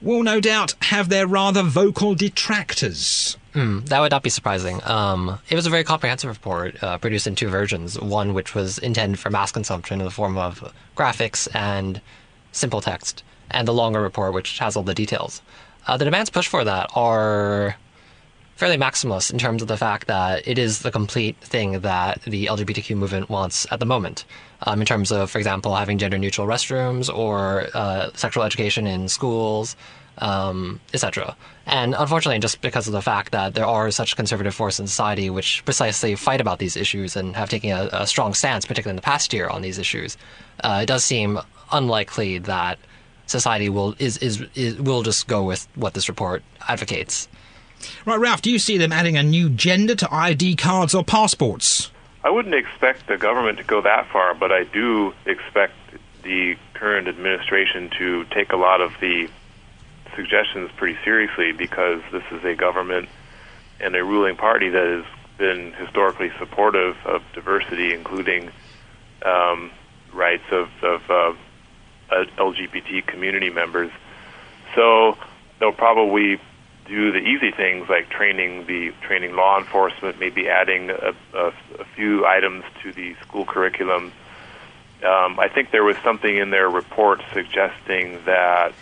[0.02, 3.38] will no doubt have their rather vocal vocal detractors.
[3.54, 4.82] Mm, that would not be surprising.
[4.84, 7.98] Um, it was a very comprehensive report, uh, produced in two versions.
[8.00, 12.02] One which was intended for mass consumption in the form of graphics and
[12.52, 15.42] simple text, and the longer report which has all the details.
[15.88, 17.78] Uh, the demands pushed for that are
[18.58, 22.48] fairly maximalist in terms of the fact that it is the complete thing that the
[22.48, 24.26] LGBTQ movement wants at the moment.
[24.64, 29.08] Um, in terms of, for example, having gender neutral restrooms or uh, sexual education in
[29.08, 29.78] schools,
[30.20, 31.36] um, etc.
[31.66, 35.30] And unfortunately, just because of the fact that there are such conservative forces in society
[35.30, 38.96] which precisely fight about these issues and have taken a, a strong stance, particularly in
[38.96, 40.18] the past year, on these issues,
[40.64, 41.40] uh, it does seem
[41.72, 42.80] unlikely that
[43.26, 47.28] society will is, is is will just go with what this report advocates.
[48.06, 51.92] Right, Ralph, do you see them adding a new gender to ID cards or passports?
[52.24, 55.74] I wouldn't expect the government to go that far, but I do expect
[56.24, 59.30] the current administration to take a lot of the
[60.18, 63.08] suggestions pretty seriously because this is a government
[63.80, 65.06] and a ruling party that has
[65.38, 68.52] been historically supportive of diversity, including
[69.24, 69.72] um,
[70.12, 71.34] rights of, of uh,
[72.38, 73.92] LGBT community members.
[74.76, 75.18] So
[75.60, 76.42] they'll probably
[76.88, 81.48] do the easy things like training the training law enforcement, maybe adding a, a,
[81.80, 84.12] a few items to the school curriculum.
[85.04, 88.74] Um, I think there was something in their report suggesting that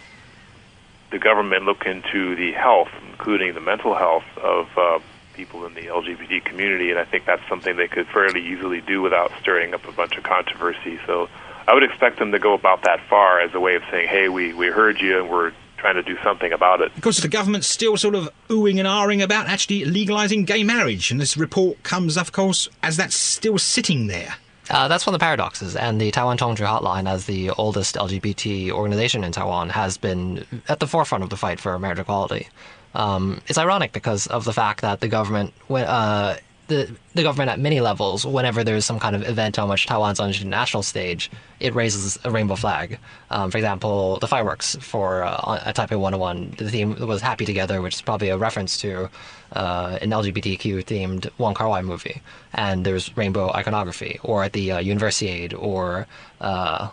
[1.11, 4.99] the government look into the health, including the mental health of uh,
[5.33, 9.01] people in the LGBT community, and I think that's something they could fairly easily do
[9.01, 10.99] without stirring up a bunch of controversy.
[11.05, 11.29] So
[11.67, 14.29] I would expect them to go about that far as a way of saying, "Hey,
[14.29, 17.27] we we heard you, and we're trying to do something about it." Of course, the
[17.27, 21.83] government's still sort of oohing and ahhing about actually legalising gay marriage, and this report
[21.83, 24.35] comes, of course, as that's still sitting there.
[24.69, 28.71] Uh, that's one of the paradoxes, and the Taiwan Tongzhi Hotline, as the oldest LGBT
[28.71, 32.47] organization in Taiwan, has been at the forefront of the fight for marriage equality.
[32.95, 36.35] Um, it's ironic because of the fact that the government, uh,
[36.67, 40.19] the the government at many levels, whenever there's some kind of event on which Taiwan's
[40.19, 42.99] on the international stage, it raises a rainbow flag.
[43.29, 47.81] Um, for example, the fireworks for uh, at Taipei 101, the theme was "Happy Together,"
[47.81, 49.09] which is probably a reference to
[49.53, 52.21] uh, an LGBTQ themed Wong Kar Wai movie,
[52.53, 56.07] and there's rainbow iconography, or at the uh, Universiade, or
[56.41, 56.89] uh,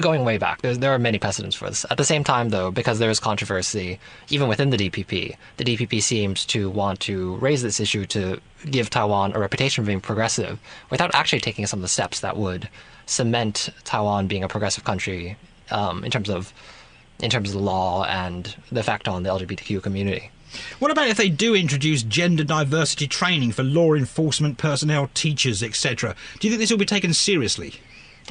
[0.00, 0.62] going way back.
[0.62, 1.86] There's, there are many precedents for this.
[1.90, 3.98] At the same time, though, because there is controversy
[4.28, 8.90] even within the DPP, the DPP seems to want to raise this issue to give
[8.90, 10.58] Taiwan a reputation of being progressive
[10.90, 12.68] without actually taking some of the steps that would
[13.06, 15.36] cement Taiwan being a progressive country
[15.70, 16.52] um, in terms of
[17.22, 20.30] in terms of the law and the effect on the LGBTQ community.
[20.78, 26.16] What about if they do introduce gender diversity training for law enforcement personnel, teachers, etc.?
[26.38, 27.74] Do you think this will be taken seriously?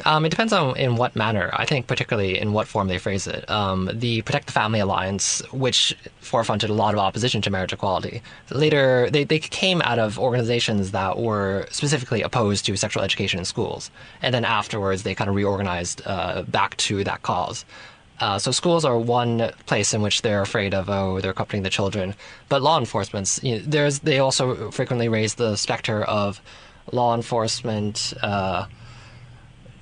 [0.06, 1.50] Um, it depends on in what manner.
[1.54, 3.50] I think particularly in what form they phrase it.
[3.50, 8.22] Um, the Protect the Family Alliance, which forefronted a lot of opposition to marriage equality,
[8.52, 13.46] later they, they came out of organizations that were specifically opposed to sexual education in
[13.46, 17.66] schools, and then afterwards they kind of reorganized uh, back to that cause.
[18.20, 21.70] Uh, so schools are one place in which they're afraid of oh they're accompanying the
[21.70, 22.14] children,
[22.50, 26.42] but law enforcement's you know, there's they also frequently raise the specter of
[26.92, 28.14] law enforcement.
[28.22, 28.66] Uh,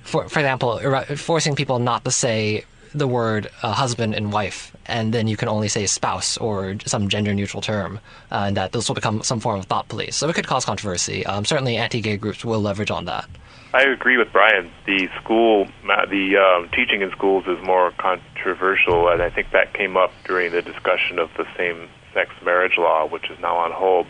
[0.08, 0.80] for for example,
[1.16, 5.48] forcing people not to say the word uh, husband and wife, and then you can
[5.48, 8.00] only say spouse or some gender neutral term,
[8.32, 10.16] uh, and that this will become some form of thought police.
[10.16, 11.26] So it could cause controversy.
[11.26, 13.28] Um, certainly, anti-gay groups will leverage on that.
[13.74, 14.70] I agree with Brian.
[14.86, 19.98] The school, the um, teaching in schools is more controversial, and I think that came
[19.98, 24.06] up during the discussion of the same-sex marriage law, which is now on hold.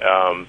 [0.00, 0.48] Um,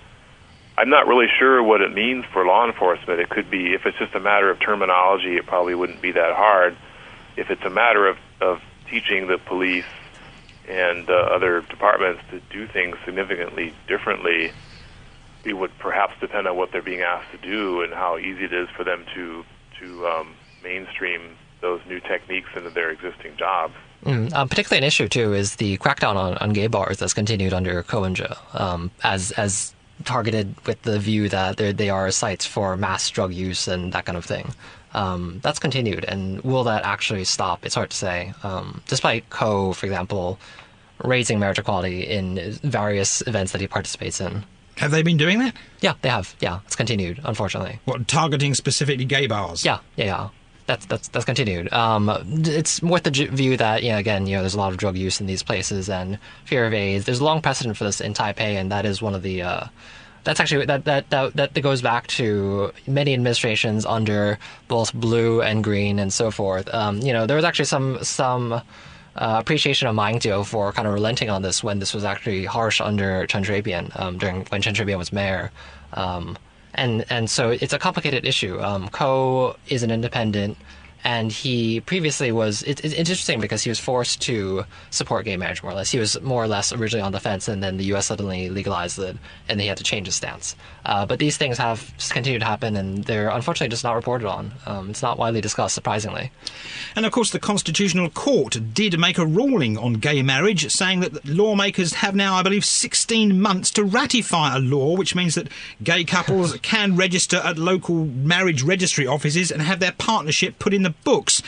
[0.80, 3.20] I'm not really sure what it means for law enforcement.
[3.20, 6.34] It could be, if it's just a matter of terminology, it probably wouldn't be that
[6.34, 6.78] hard.
[7.36, 9.84] If it's a matter of, of teaching the police
[10.70, 14.54] and uh, other departments to do things significantly differently,
[15.44, 18.54] it would perhaps depend on what they're being asked to do and how easy it
[18.54, 19.44] is for them to
[19.82, 23.74] to um, mainstream those new techniques into their existing jobs.
[24.06, 27.54] Mm, um, particularly an issue too is the crackdown on, on gay bars that's continued
[27.54, 29.74] under Ko Wen-je, um, as as
[30.06, 34.18] targeted with the view that they are sites for mass drug use and that kind
[34.18, 34.54] of thing.
[34.94, 37.66] Um, that's continued, and will that actually stop?
[37.66, 38.34] It's hard to say.
[38.44, 40.40] Um, despite Ko, for example,
[41.04, 44.46] raising marriage equality in various events that he participates in.
[44.78, 45.54] Have they been doing that?
[45.82, 46.36] Yeah, they have.
[46.40, 47.80] Yeah, it's continued, unfortunately.
[47.86, 49.64] What, targeting specifically gay bars?
[49.66, 50.30] Yeah, yeah, yeah.
[50.70, 51.74] That's that's that's continued.
[51.74, 52.12] Um,
[52.46, 55.20] it's with the view that yeah, again, you know, there's a lot of drug use
[55.20, 57.06] in these places and fear of AIDS.
[57.06, 59.42] There's a long precedent for this in Taipei, and that is one of the.
[59.42, 59.68] Uh,
[60.26, 64.38] that's actually that, that that that goes back to many administrations under
[64.68, 66.72] both blue and green and so forth.
[66.72, 68.62] Um, you know, there was actually some some uh,
[69.16, 72.80] appreciation of Ma Ying-jeou for kind of relenting on this when this was actually harsh
[72.80, 75.50] under Chen Shui-bian um, during when Chen Shui-bian was mayor.
[75.94, 76.38] Um,
[76.74, 78.62] and and so it's a complicated issue.
[78.62, 80.58] Um, Ko is an independent
[81.04, 85.64] and he previously was it, it's interesting because he was forced to support gay marriage
[85.64, 85.92] more or less.
[85.92, 89.00] He was more or less originally on the fence and then the us suddenly legalized
[89.00, 90.56] it and he had to change his stance.
[90.86, 94.52] Uh, but these things have continued to happen and they're unfortunately just not reported on.
[94.66, 96.32] Um, it's not widely discussed surprisingly.
[96.96, 101.26] And of course, the Constitutional Court did make a ruling on gay marriage, saying that
[101.26, 105.48] lawmakers have now, I believe, 16 months to ratify a law, which means that
[105.84, 110.84] gay couples can register at local marriage registry offices and have their partnership put in
[110.84, 111.42] the books.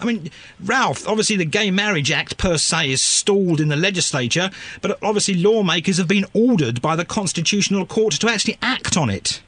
[0.00, 0.30] I mean,
[0.64, 4.50] Ralph, obviously the Gay Marriage Act per se is stalled in the legislature,
[4.80, 9.42] but obviously lawmakers have been ordered by the Constitutional Court to actually act on it.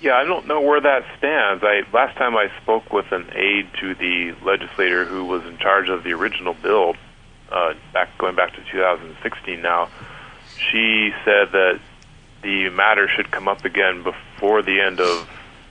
[0.00, 1.64] Yeah, I don't know where that stands.
[1.64, 5.88] I last time I spoke with an aide to the legislator who was in charge
[5.88, 6.94] of the original bill,
[7.50, 9.62] uh, back going back to 2016.
[9.62, 9.88] Now,
[10.58, 11.80] she said that
[12.42, 15.26] the matter should come up again before the end of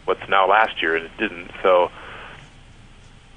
[0.06, 1.52] what's now last year, and it didn't.
[1.62, 1.92] So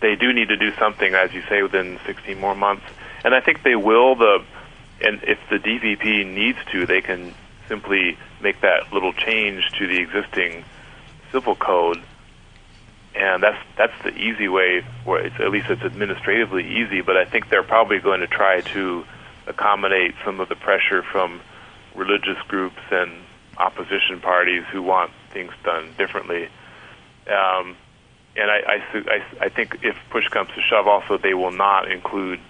[0.06, 2.84] they do need to do something, as you say, within 16 more months,
[3.24, 4.14] and I think they will.
[4.14, 4.44] The
[5.00, 7.34] and if the DPP needs to, they can
[7.68, 10.64] simply make that little change to the existing
[11.32, 12.00] civil code,
[13.16, 14.84] and that's that's the easy way.
[15.04, 18.60] Where it's at least it's administratively easy, but I think they're probably going to try
[18.60, 19.04] to
[19.48, 21.40] accommodate some of the pressure from
[21.96, 23.10] religious groups and
[23.58, 26.48] opposition parties who want things done differently.
[27.26, 27.76] Um,
[28.36, 31.90] and I, I, I, I think if push comes to shove, also they will not
[31.90, 32.40] include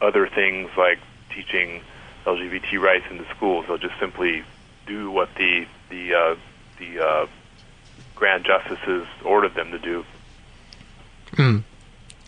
[0.00, 0.98] other things like
[1.30, 1.82] teaching
[2.24, 3.66] LGBT rights in the schools.
[3.68, 4.44] They'll just simply
[4.86, 6.36] do what the the uh,
[6.78, 7.26] the uh,
[8.14, 10.04] grand justices ordered them to do.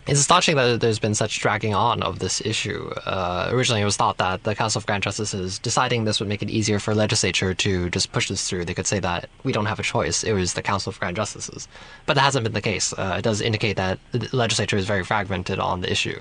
[0.08, 2.88] It's astonishing that there's been such dragging on of this issue.
[3.04, 6.42] Uh, originally, it was thought that the Council of Grand Justices deciding this would make
[6.42, 8.64] it easier for legislature to just push this through.
[8.64, 10.24] They could say that we don't have a choice.
[10.24, 11.68] It was the Council of Grand Justices,
[12.06, 12.94] but that hasn't been the case.
[12.94, 16.18] Uh, it does indicate that the legislature is very fragmented on the issue.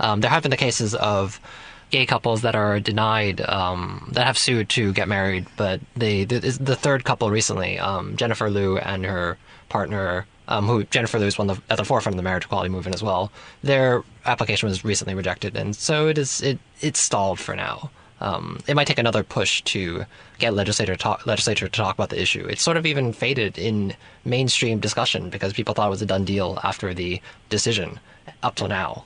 [0.00, 1.40] Um, there have been the cases of
[1.90, 6.40] gay couples that are denied um, that have sued to get married, but they the,
[6.60, 9.38] the third couple recently, um, Jennifer Liu and her
[9.70, 12.44] partner, um, who Jennifer Liu is one of the, at the forefront of the marriage
[12.44, 13.32] equality movement as well.
[13.62, 17.90] Their application was recently rejected, and so it is it it's stalled for now.
[18.20, 20.04] Um, it might take another push to
[20.38, 22.44] get legislator talk, legislature to talk about the issue.
[22.44, 23.94] It's sort of even faded in
[24.26, 27.98] mainstream discussion because people thought it was a done deal after the decision
[28.42, 29.04] up till now.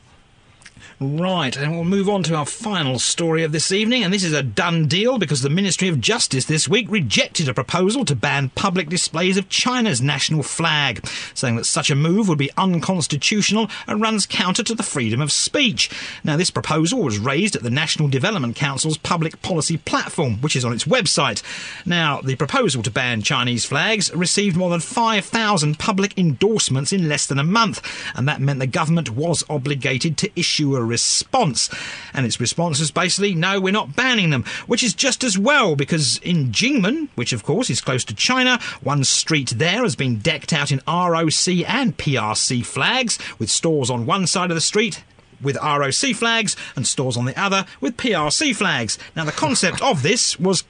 [1.05, 4.32] Right, and we'll move on to our final story of this evening, and this is
[4.32, 8.48] a done deal because the Ministry of Justice this week rejected a proposal to ban
[8.55, 14.00] public displays of China's national flag, saying that such a move would be unconstitutional and
[14.00, 15.90] runs counter to the freedom of speech.
[16.24, 20.64] Now, this proposal was raised at the National Development Council's public policy platform, which is
[20.64, 21.42] on its website.
[21.84, 27.26] Now, the proposal to ban Chinese flags received more than 5,000 public endorsements in less
[27.26, 27.82] than a month,
[28.16, 31.68] and that meant the government was obligated to issue a response.
[32.12, 35.74] And its response was basically, no, we're not banning them, which is just as well
[35.74, 40.20] because in Jinmen, which of course is close to China, one street there has been
[40.20, 45.03] decked out in ROC and PRC flags, with stores on one side of the street
[45.42, 48.99] with ROC flags and stores on the other with PRC flags.
[49.16, 50.62] Now, the concept of this was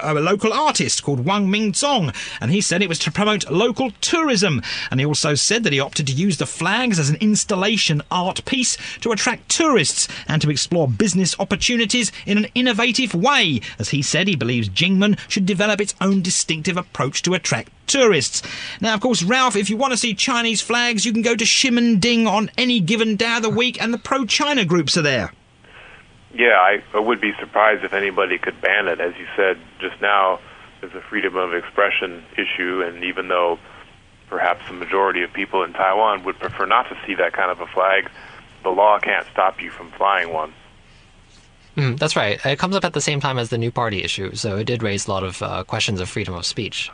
[0.00, 4.62] a local artist called Wang Mingzong, and he said it was to promote local tourism.
[4.90, 8.44] And he also said that he opted to use the flags as an installation art
[8.44, 13.60] piece to attract tourists and to explore business opportunities in an innovative way.
[13.78, 18.42] As he said, he believes Jinmen should develop its own distinctive approach to attract tourists.
[18.80, 21.44] Now, of course, Ralph, if you want to see Chinese flags, you can go to
[21.44, 25.32] Ximending on any given day of the week, and the pro China groups are there.
[26.32, 29.00] Yeah, I, I would be surprised if anybody could ban it.
[29.00, 30.38] As you said just now,
[30.80, 33.58] there's a freedom of expression issue, and even though
[34.28, 37.60] perhaps the majority of people in Taiwan would prefer not to see that kind of
[37.60, 38.08] a flag,
[38.62, 40.54] the law can't stop you from flying one.
[41.76, 42.44] Mm, that's right.
[42.44, 44.82] It comes up at the same time as the new party issue, so it did
[44.82, 46.90] raise a lot of uh, questions of freedom of speech.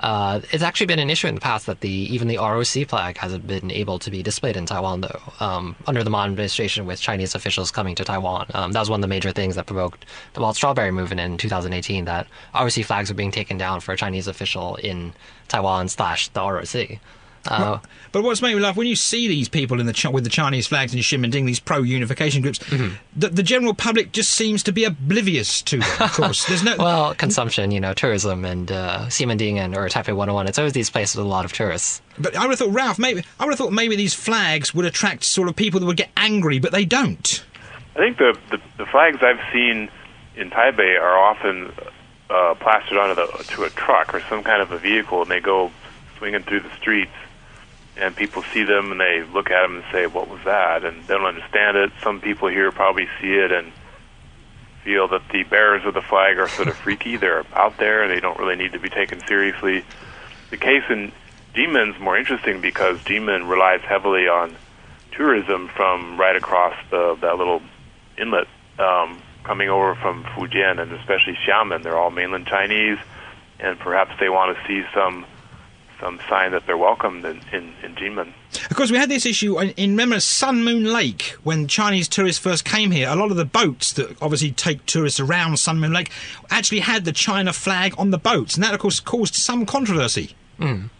[0.00, 3.18] Uh, it's actually been an issue in the past that the even the ROC flag
[3.18, 7.00] hasn't been able to be displayed in Taiwan, though, um, under the Ma administration with
[7.00, 8.46] Chinese officials coming to Taiwan.
[8.54, 11.36] Um, that was one of the major things that provoked the Wild Strawberry movement in
[11.36, 15.12] 2018, that ROC flags were being taken down for a Chinese official in
[15.48, 16.98] Taiwan slash the ROC.
[17.46, 17.78] Uh,
[18.12, 20.66] But what's made me laugh when you see these people in the with the Chinese
[20.66, 22.94] flags and Ximending, these pro-unification groups, Mm-hmm.
[23.16, 25.88] the, the general public just seems to be oblivious to them.
[26.00, 26.76] Of course, there's no.
[26.78, 30.48] well, consumption, you know, tourism and uh, Ximending and or Taipei 101.
[30.48, 32.02] It's always these places with a lot of tourists.
[32.18, 34.84] but I would have thought, Ralph, maybe I would have thought maybe these flags would
[34.84, 37.44] attract sort of people that would get angry, but they don't.
[37.96, 39.88] I think the, the the flags I've seen
[40.36, 41.72] in Taipei are often
[42.28, 45.40] uh, plastered onto the to a truck or some kind of a vehicle, and they
[45.40, 45.70] go
[46.18, 47.10] swinging through the streets,
[47.96, 51.02] and people see them and they look at them and say, "What was that?" and
[51.04, 51.92] they don't understand it.
[52.02, 53.72] Some people here probably see it and
[54.84, 57.16] feel that the bearers of the flag are sort of freaky.
[57.16, 58.08] They're out there.
[58.08, 59.84] They don't really need to be taken seriously.
[60.50, 61.12] The case in
[61.54, 64.56] Jinmen's more interesting because Jinmen relies heavily on
[65.12, 67.60] tourism from right across the that little
[68.16, 68.46] inlet
[68.78, 71.82] um, coming over from Fujian and especially Xiamen.
[71.82, 72.98] They're all mainland Chinese,
[73.58, 75.26] and perhaps they want to see some
[76.00, 78.32] some sign that they're welcomed in, in, in Jinmen.
[78.70, 82.42] Of course, we had this issue in, in remember Sun Moon Lake when Chinese tourists
[82.42, 83.08] first came here.
[83.08, 86.10] A lot of the boats that obviously take tourists around Sun Moon Lake
[86.50, 90.34] actually had the China flag on the boats, and that, of course, caused some controversy.
[90.58, 90.90] Mm.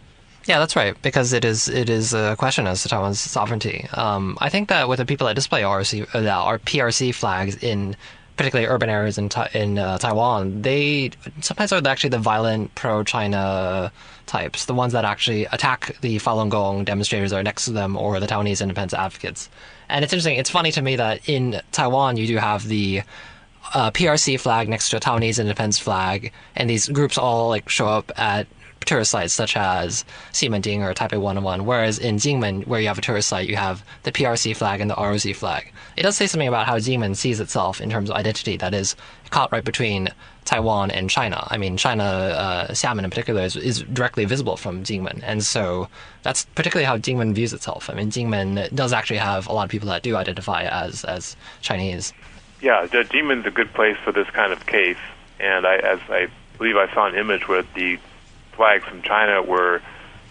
[0.45, 0.99] Yeah, that's right.
[1.01, 3.87] Because it is it is a question as to Taiwan's sovereignty.
[3.93, 7.95] Um, I think that with the people that display RC, uh, our PRC flags in
[8.41, 11.11] particularly urban areas in in uh, Taiwan, they
[11.41, 13.91] sometimes are actually the violent pro-China
[14.25, 18.19] types, the ones that actually attack the Falun Gong demonstrators are next to them or
[18.19, 19.47] the Taiwanese independence advocates.
[19.89, 20.37] And it's interesting.
[20.37, 23.03] It's funny to me that in Taiwan you do have the
[23.75, 27.87] uh, PRC flag next to a Taiwanese independence flag, and these groups all like show
[27.87, 28.47] up at
[28.85, 30.03] tourist sites such as
[30.33, 33.83] Ximending or Taipei 101, whereas in Jinmen, where you have a tourist site, you have
[34.03, 35.71] the PRC flag and the ROC flag.
[35.97, 38.95] It does say something about how Jinmen sees itself in terms of identity that is
[39.29, 40.09] caught right between
[40.45, 41.47] Taiwan and China.
[41.49, 45.87] I mean, China, uh, Xiamen in particular, is, is directly visible from Jinmen, and so
[46.23, 47.89] that's particularly how Jinmen views itself.
[47.89, 51.35] I mean, Jinmen does actually have a lot of people that do identify as as
[51.61, 52.13] Chinese.
[52.61, 54.97] Yeah, Jinmen's a good place for this kind of case,
[55.39, 56.27] and I, as I
[56.57, 57.97] believe I saw an image where the
[58.55, 59.81] flags from China were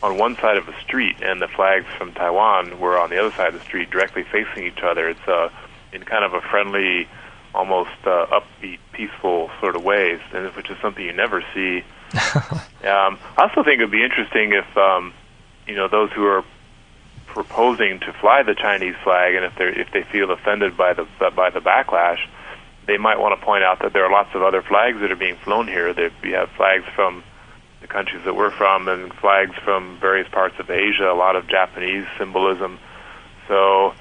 [0.02, 3.34] on one side of the street, and the flags from Taiwan were on the other
[3.36, 5.08] side of the street, directly facing each other.
[5.08, 5.50] It's uh,
[5.92, 7.08] in kind of a friendly,
[7.54, 11.84] almost uh, upbeat, peaceful sort of ways, and which is something you never see.
[12.84, 15.12] um, I also think it'd be interesting if um,
[15.66, 16.44] you know those who are
[17.26, 21.06] proposing to fly the Chinese flag, and if they if they feel offended by the
[21.36, 22.26] by the backlash,
[22.86, 25.16] they might want to point out that there are lots of other flags that are
[25.16, 25.92] being flown here.
[25.92, 27.22] That we have flags from
[27.80, 31.46] the countries that we're from and flags from various parts of Asia, a lot of
[31.48, 32.78] Japanese symbolism.
[33.48, 33.94] So,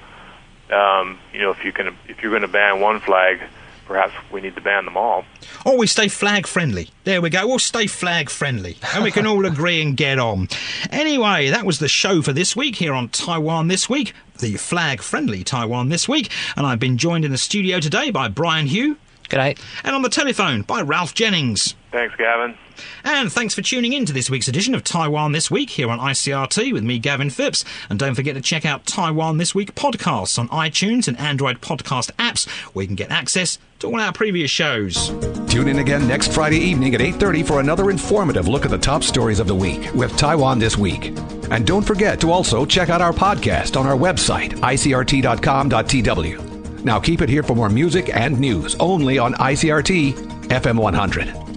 [0.70, 3.40] um, you know, if you can, if you're going to ban one flag,
[3.86, 5.24] perhaps we need to ban them all.
[5.66, 6.90] Or we stay flag friendly.
[7.04, 7.46] There we go.
[7.46, 8.76] We'll stay flag friendly.
[8.94, 10.48] And we can all agree and get on.
[10.90, 15.02] Anyway, that was the show for this week here on Taiwan This Week, the flag
[15.02, 16.30] friendly Taiwan This Week.
[16.56, 18.96] And I've been joined in the studio today by Brian Hioe.
[19.30, 19.60] Good night.
[19.84, 21.74] And on the telephone by Ralph Jennings.
[21.92, 22.56] Thanks, Gavin.
[23.04, 25.98] And thanks for tuning in to this week's edition of Taiwan This Week here on
[25.98, 27.64] ICRT with me, Gavin Phipps.
[27.88, 32.10] And don't forget to check out Taiwan This Week podcasts on iTunes and Android podcast
[32.12, 35.08] apps where you can get access to all our previous shows.
[35.48, 39.02] Tune in again next Friday evening at 8:30 for another informative look at the top
[39.02, 41.12] stories of the week with Taiwan This Week.
[41.50, 46.49] And don't forget to also check out our podcast on our website, icrt.com.tw.
[46.84, 50.14] Now keep it here for more music and news only on ICRT
[50.48, 51.49] FM 100.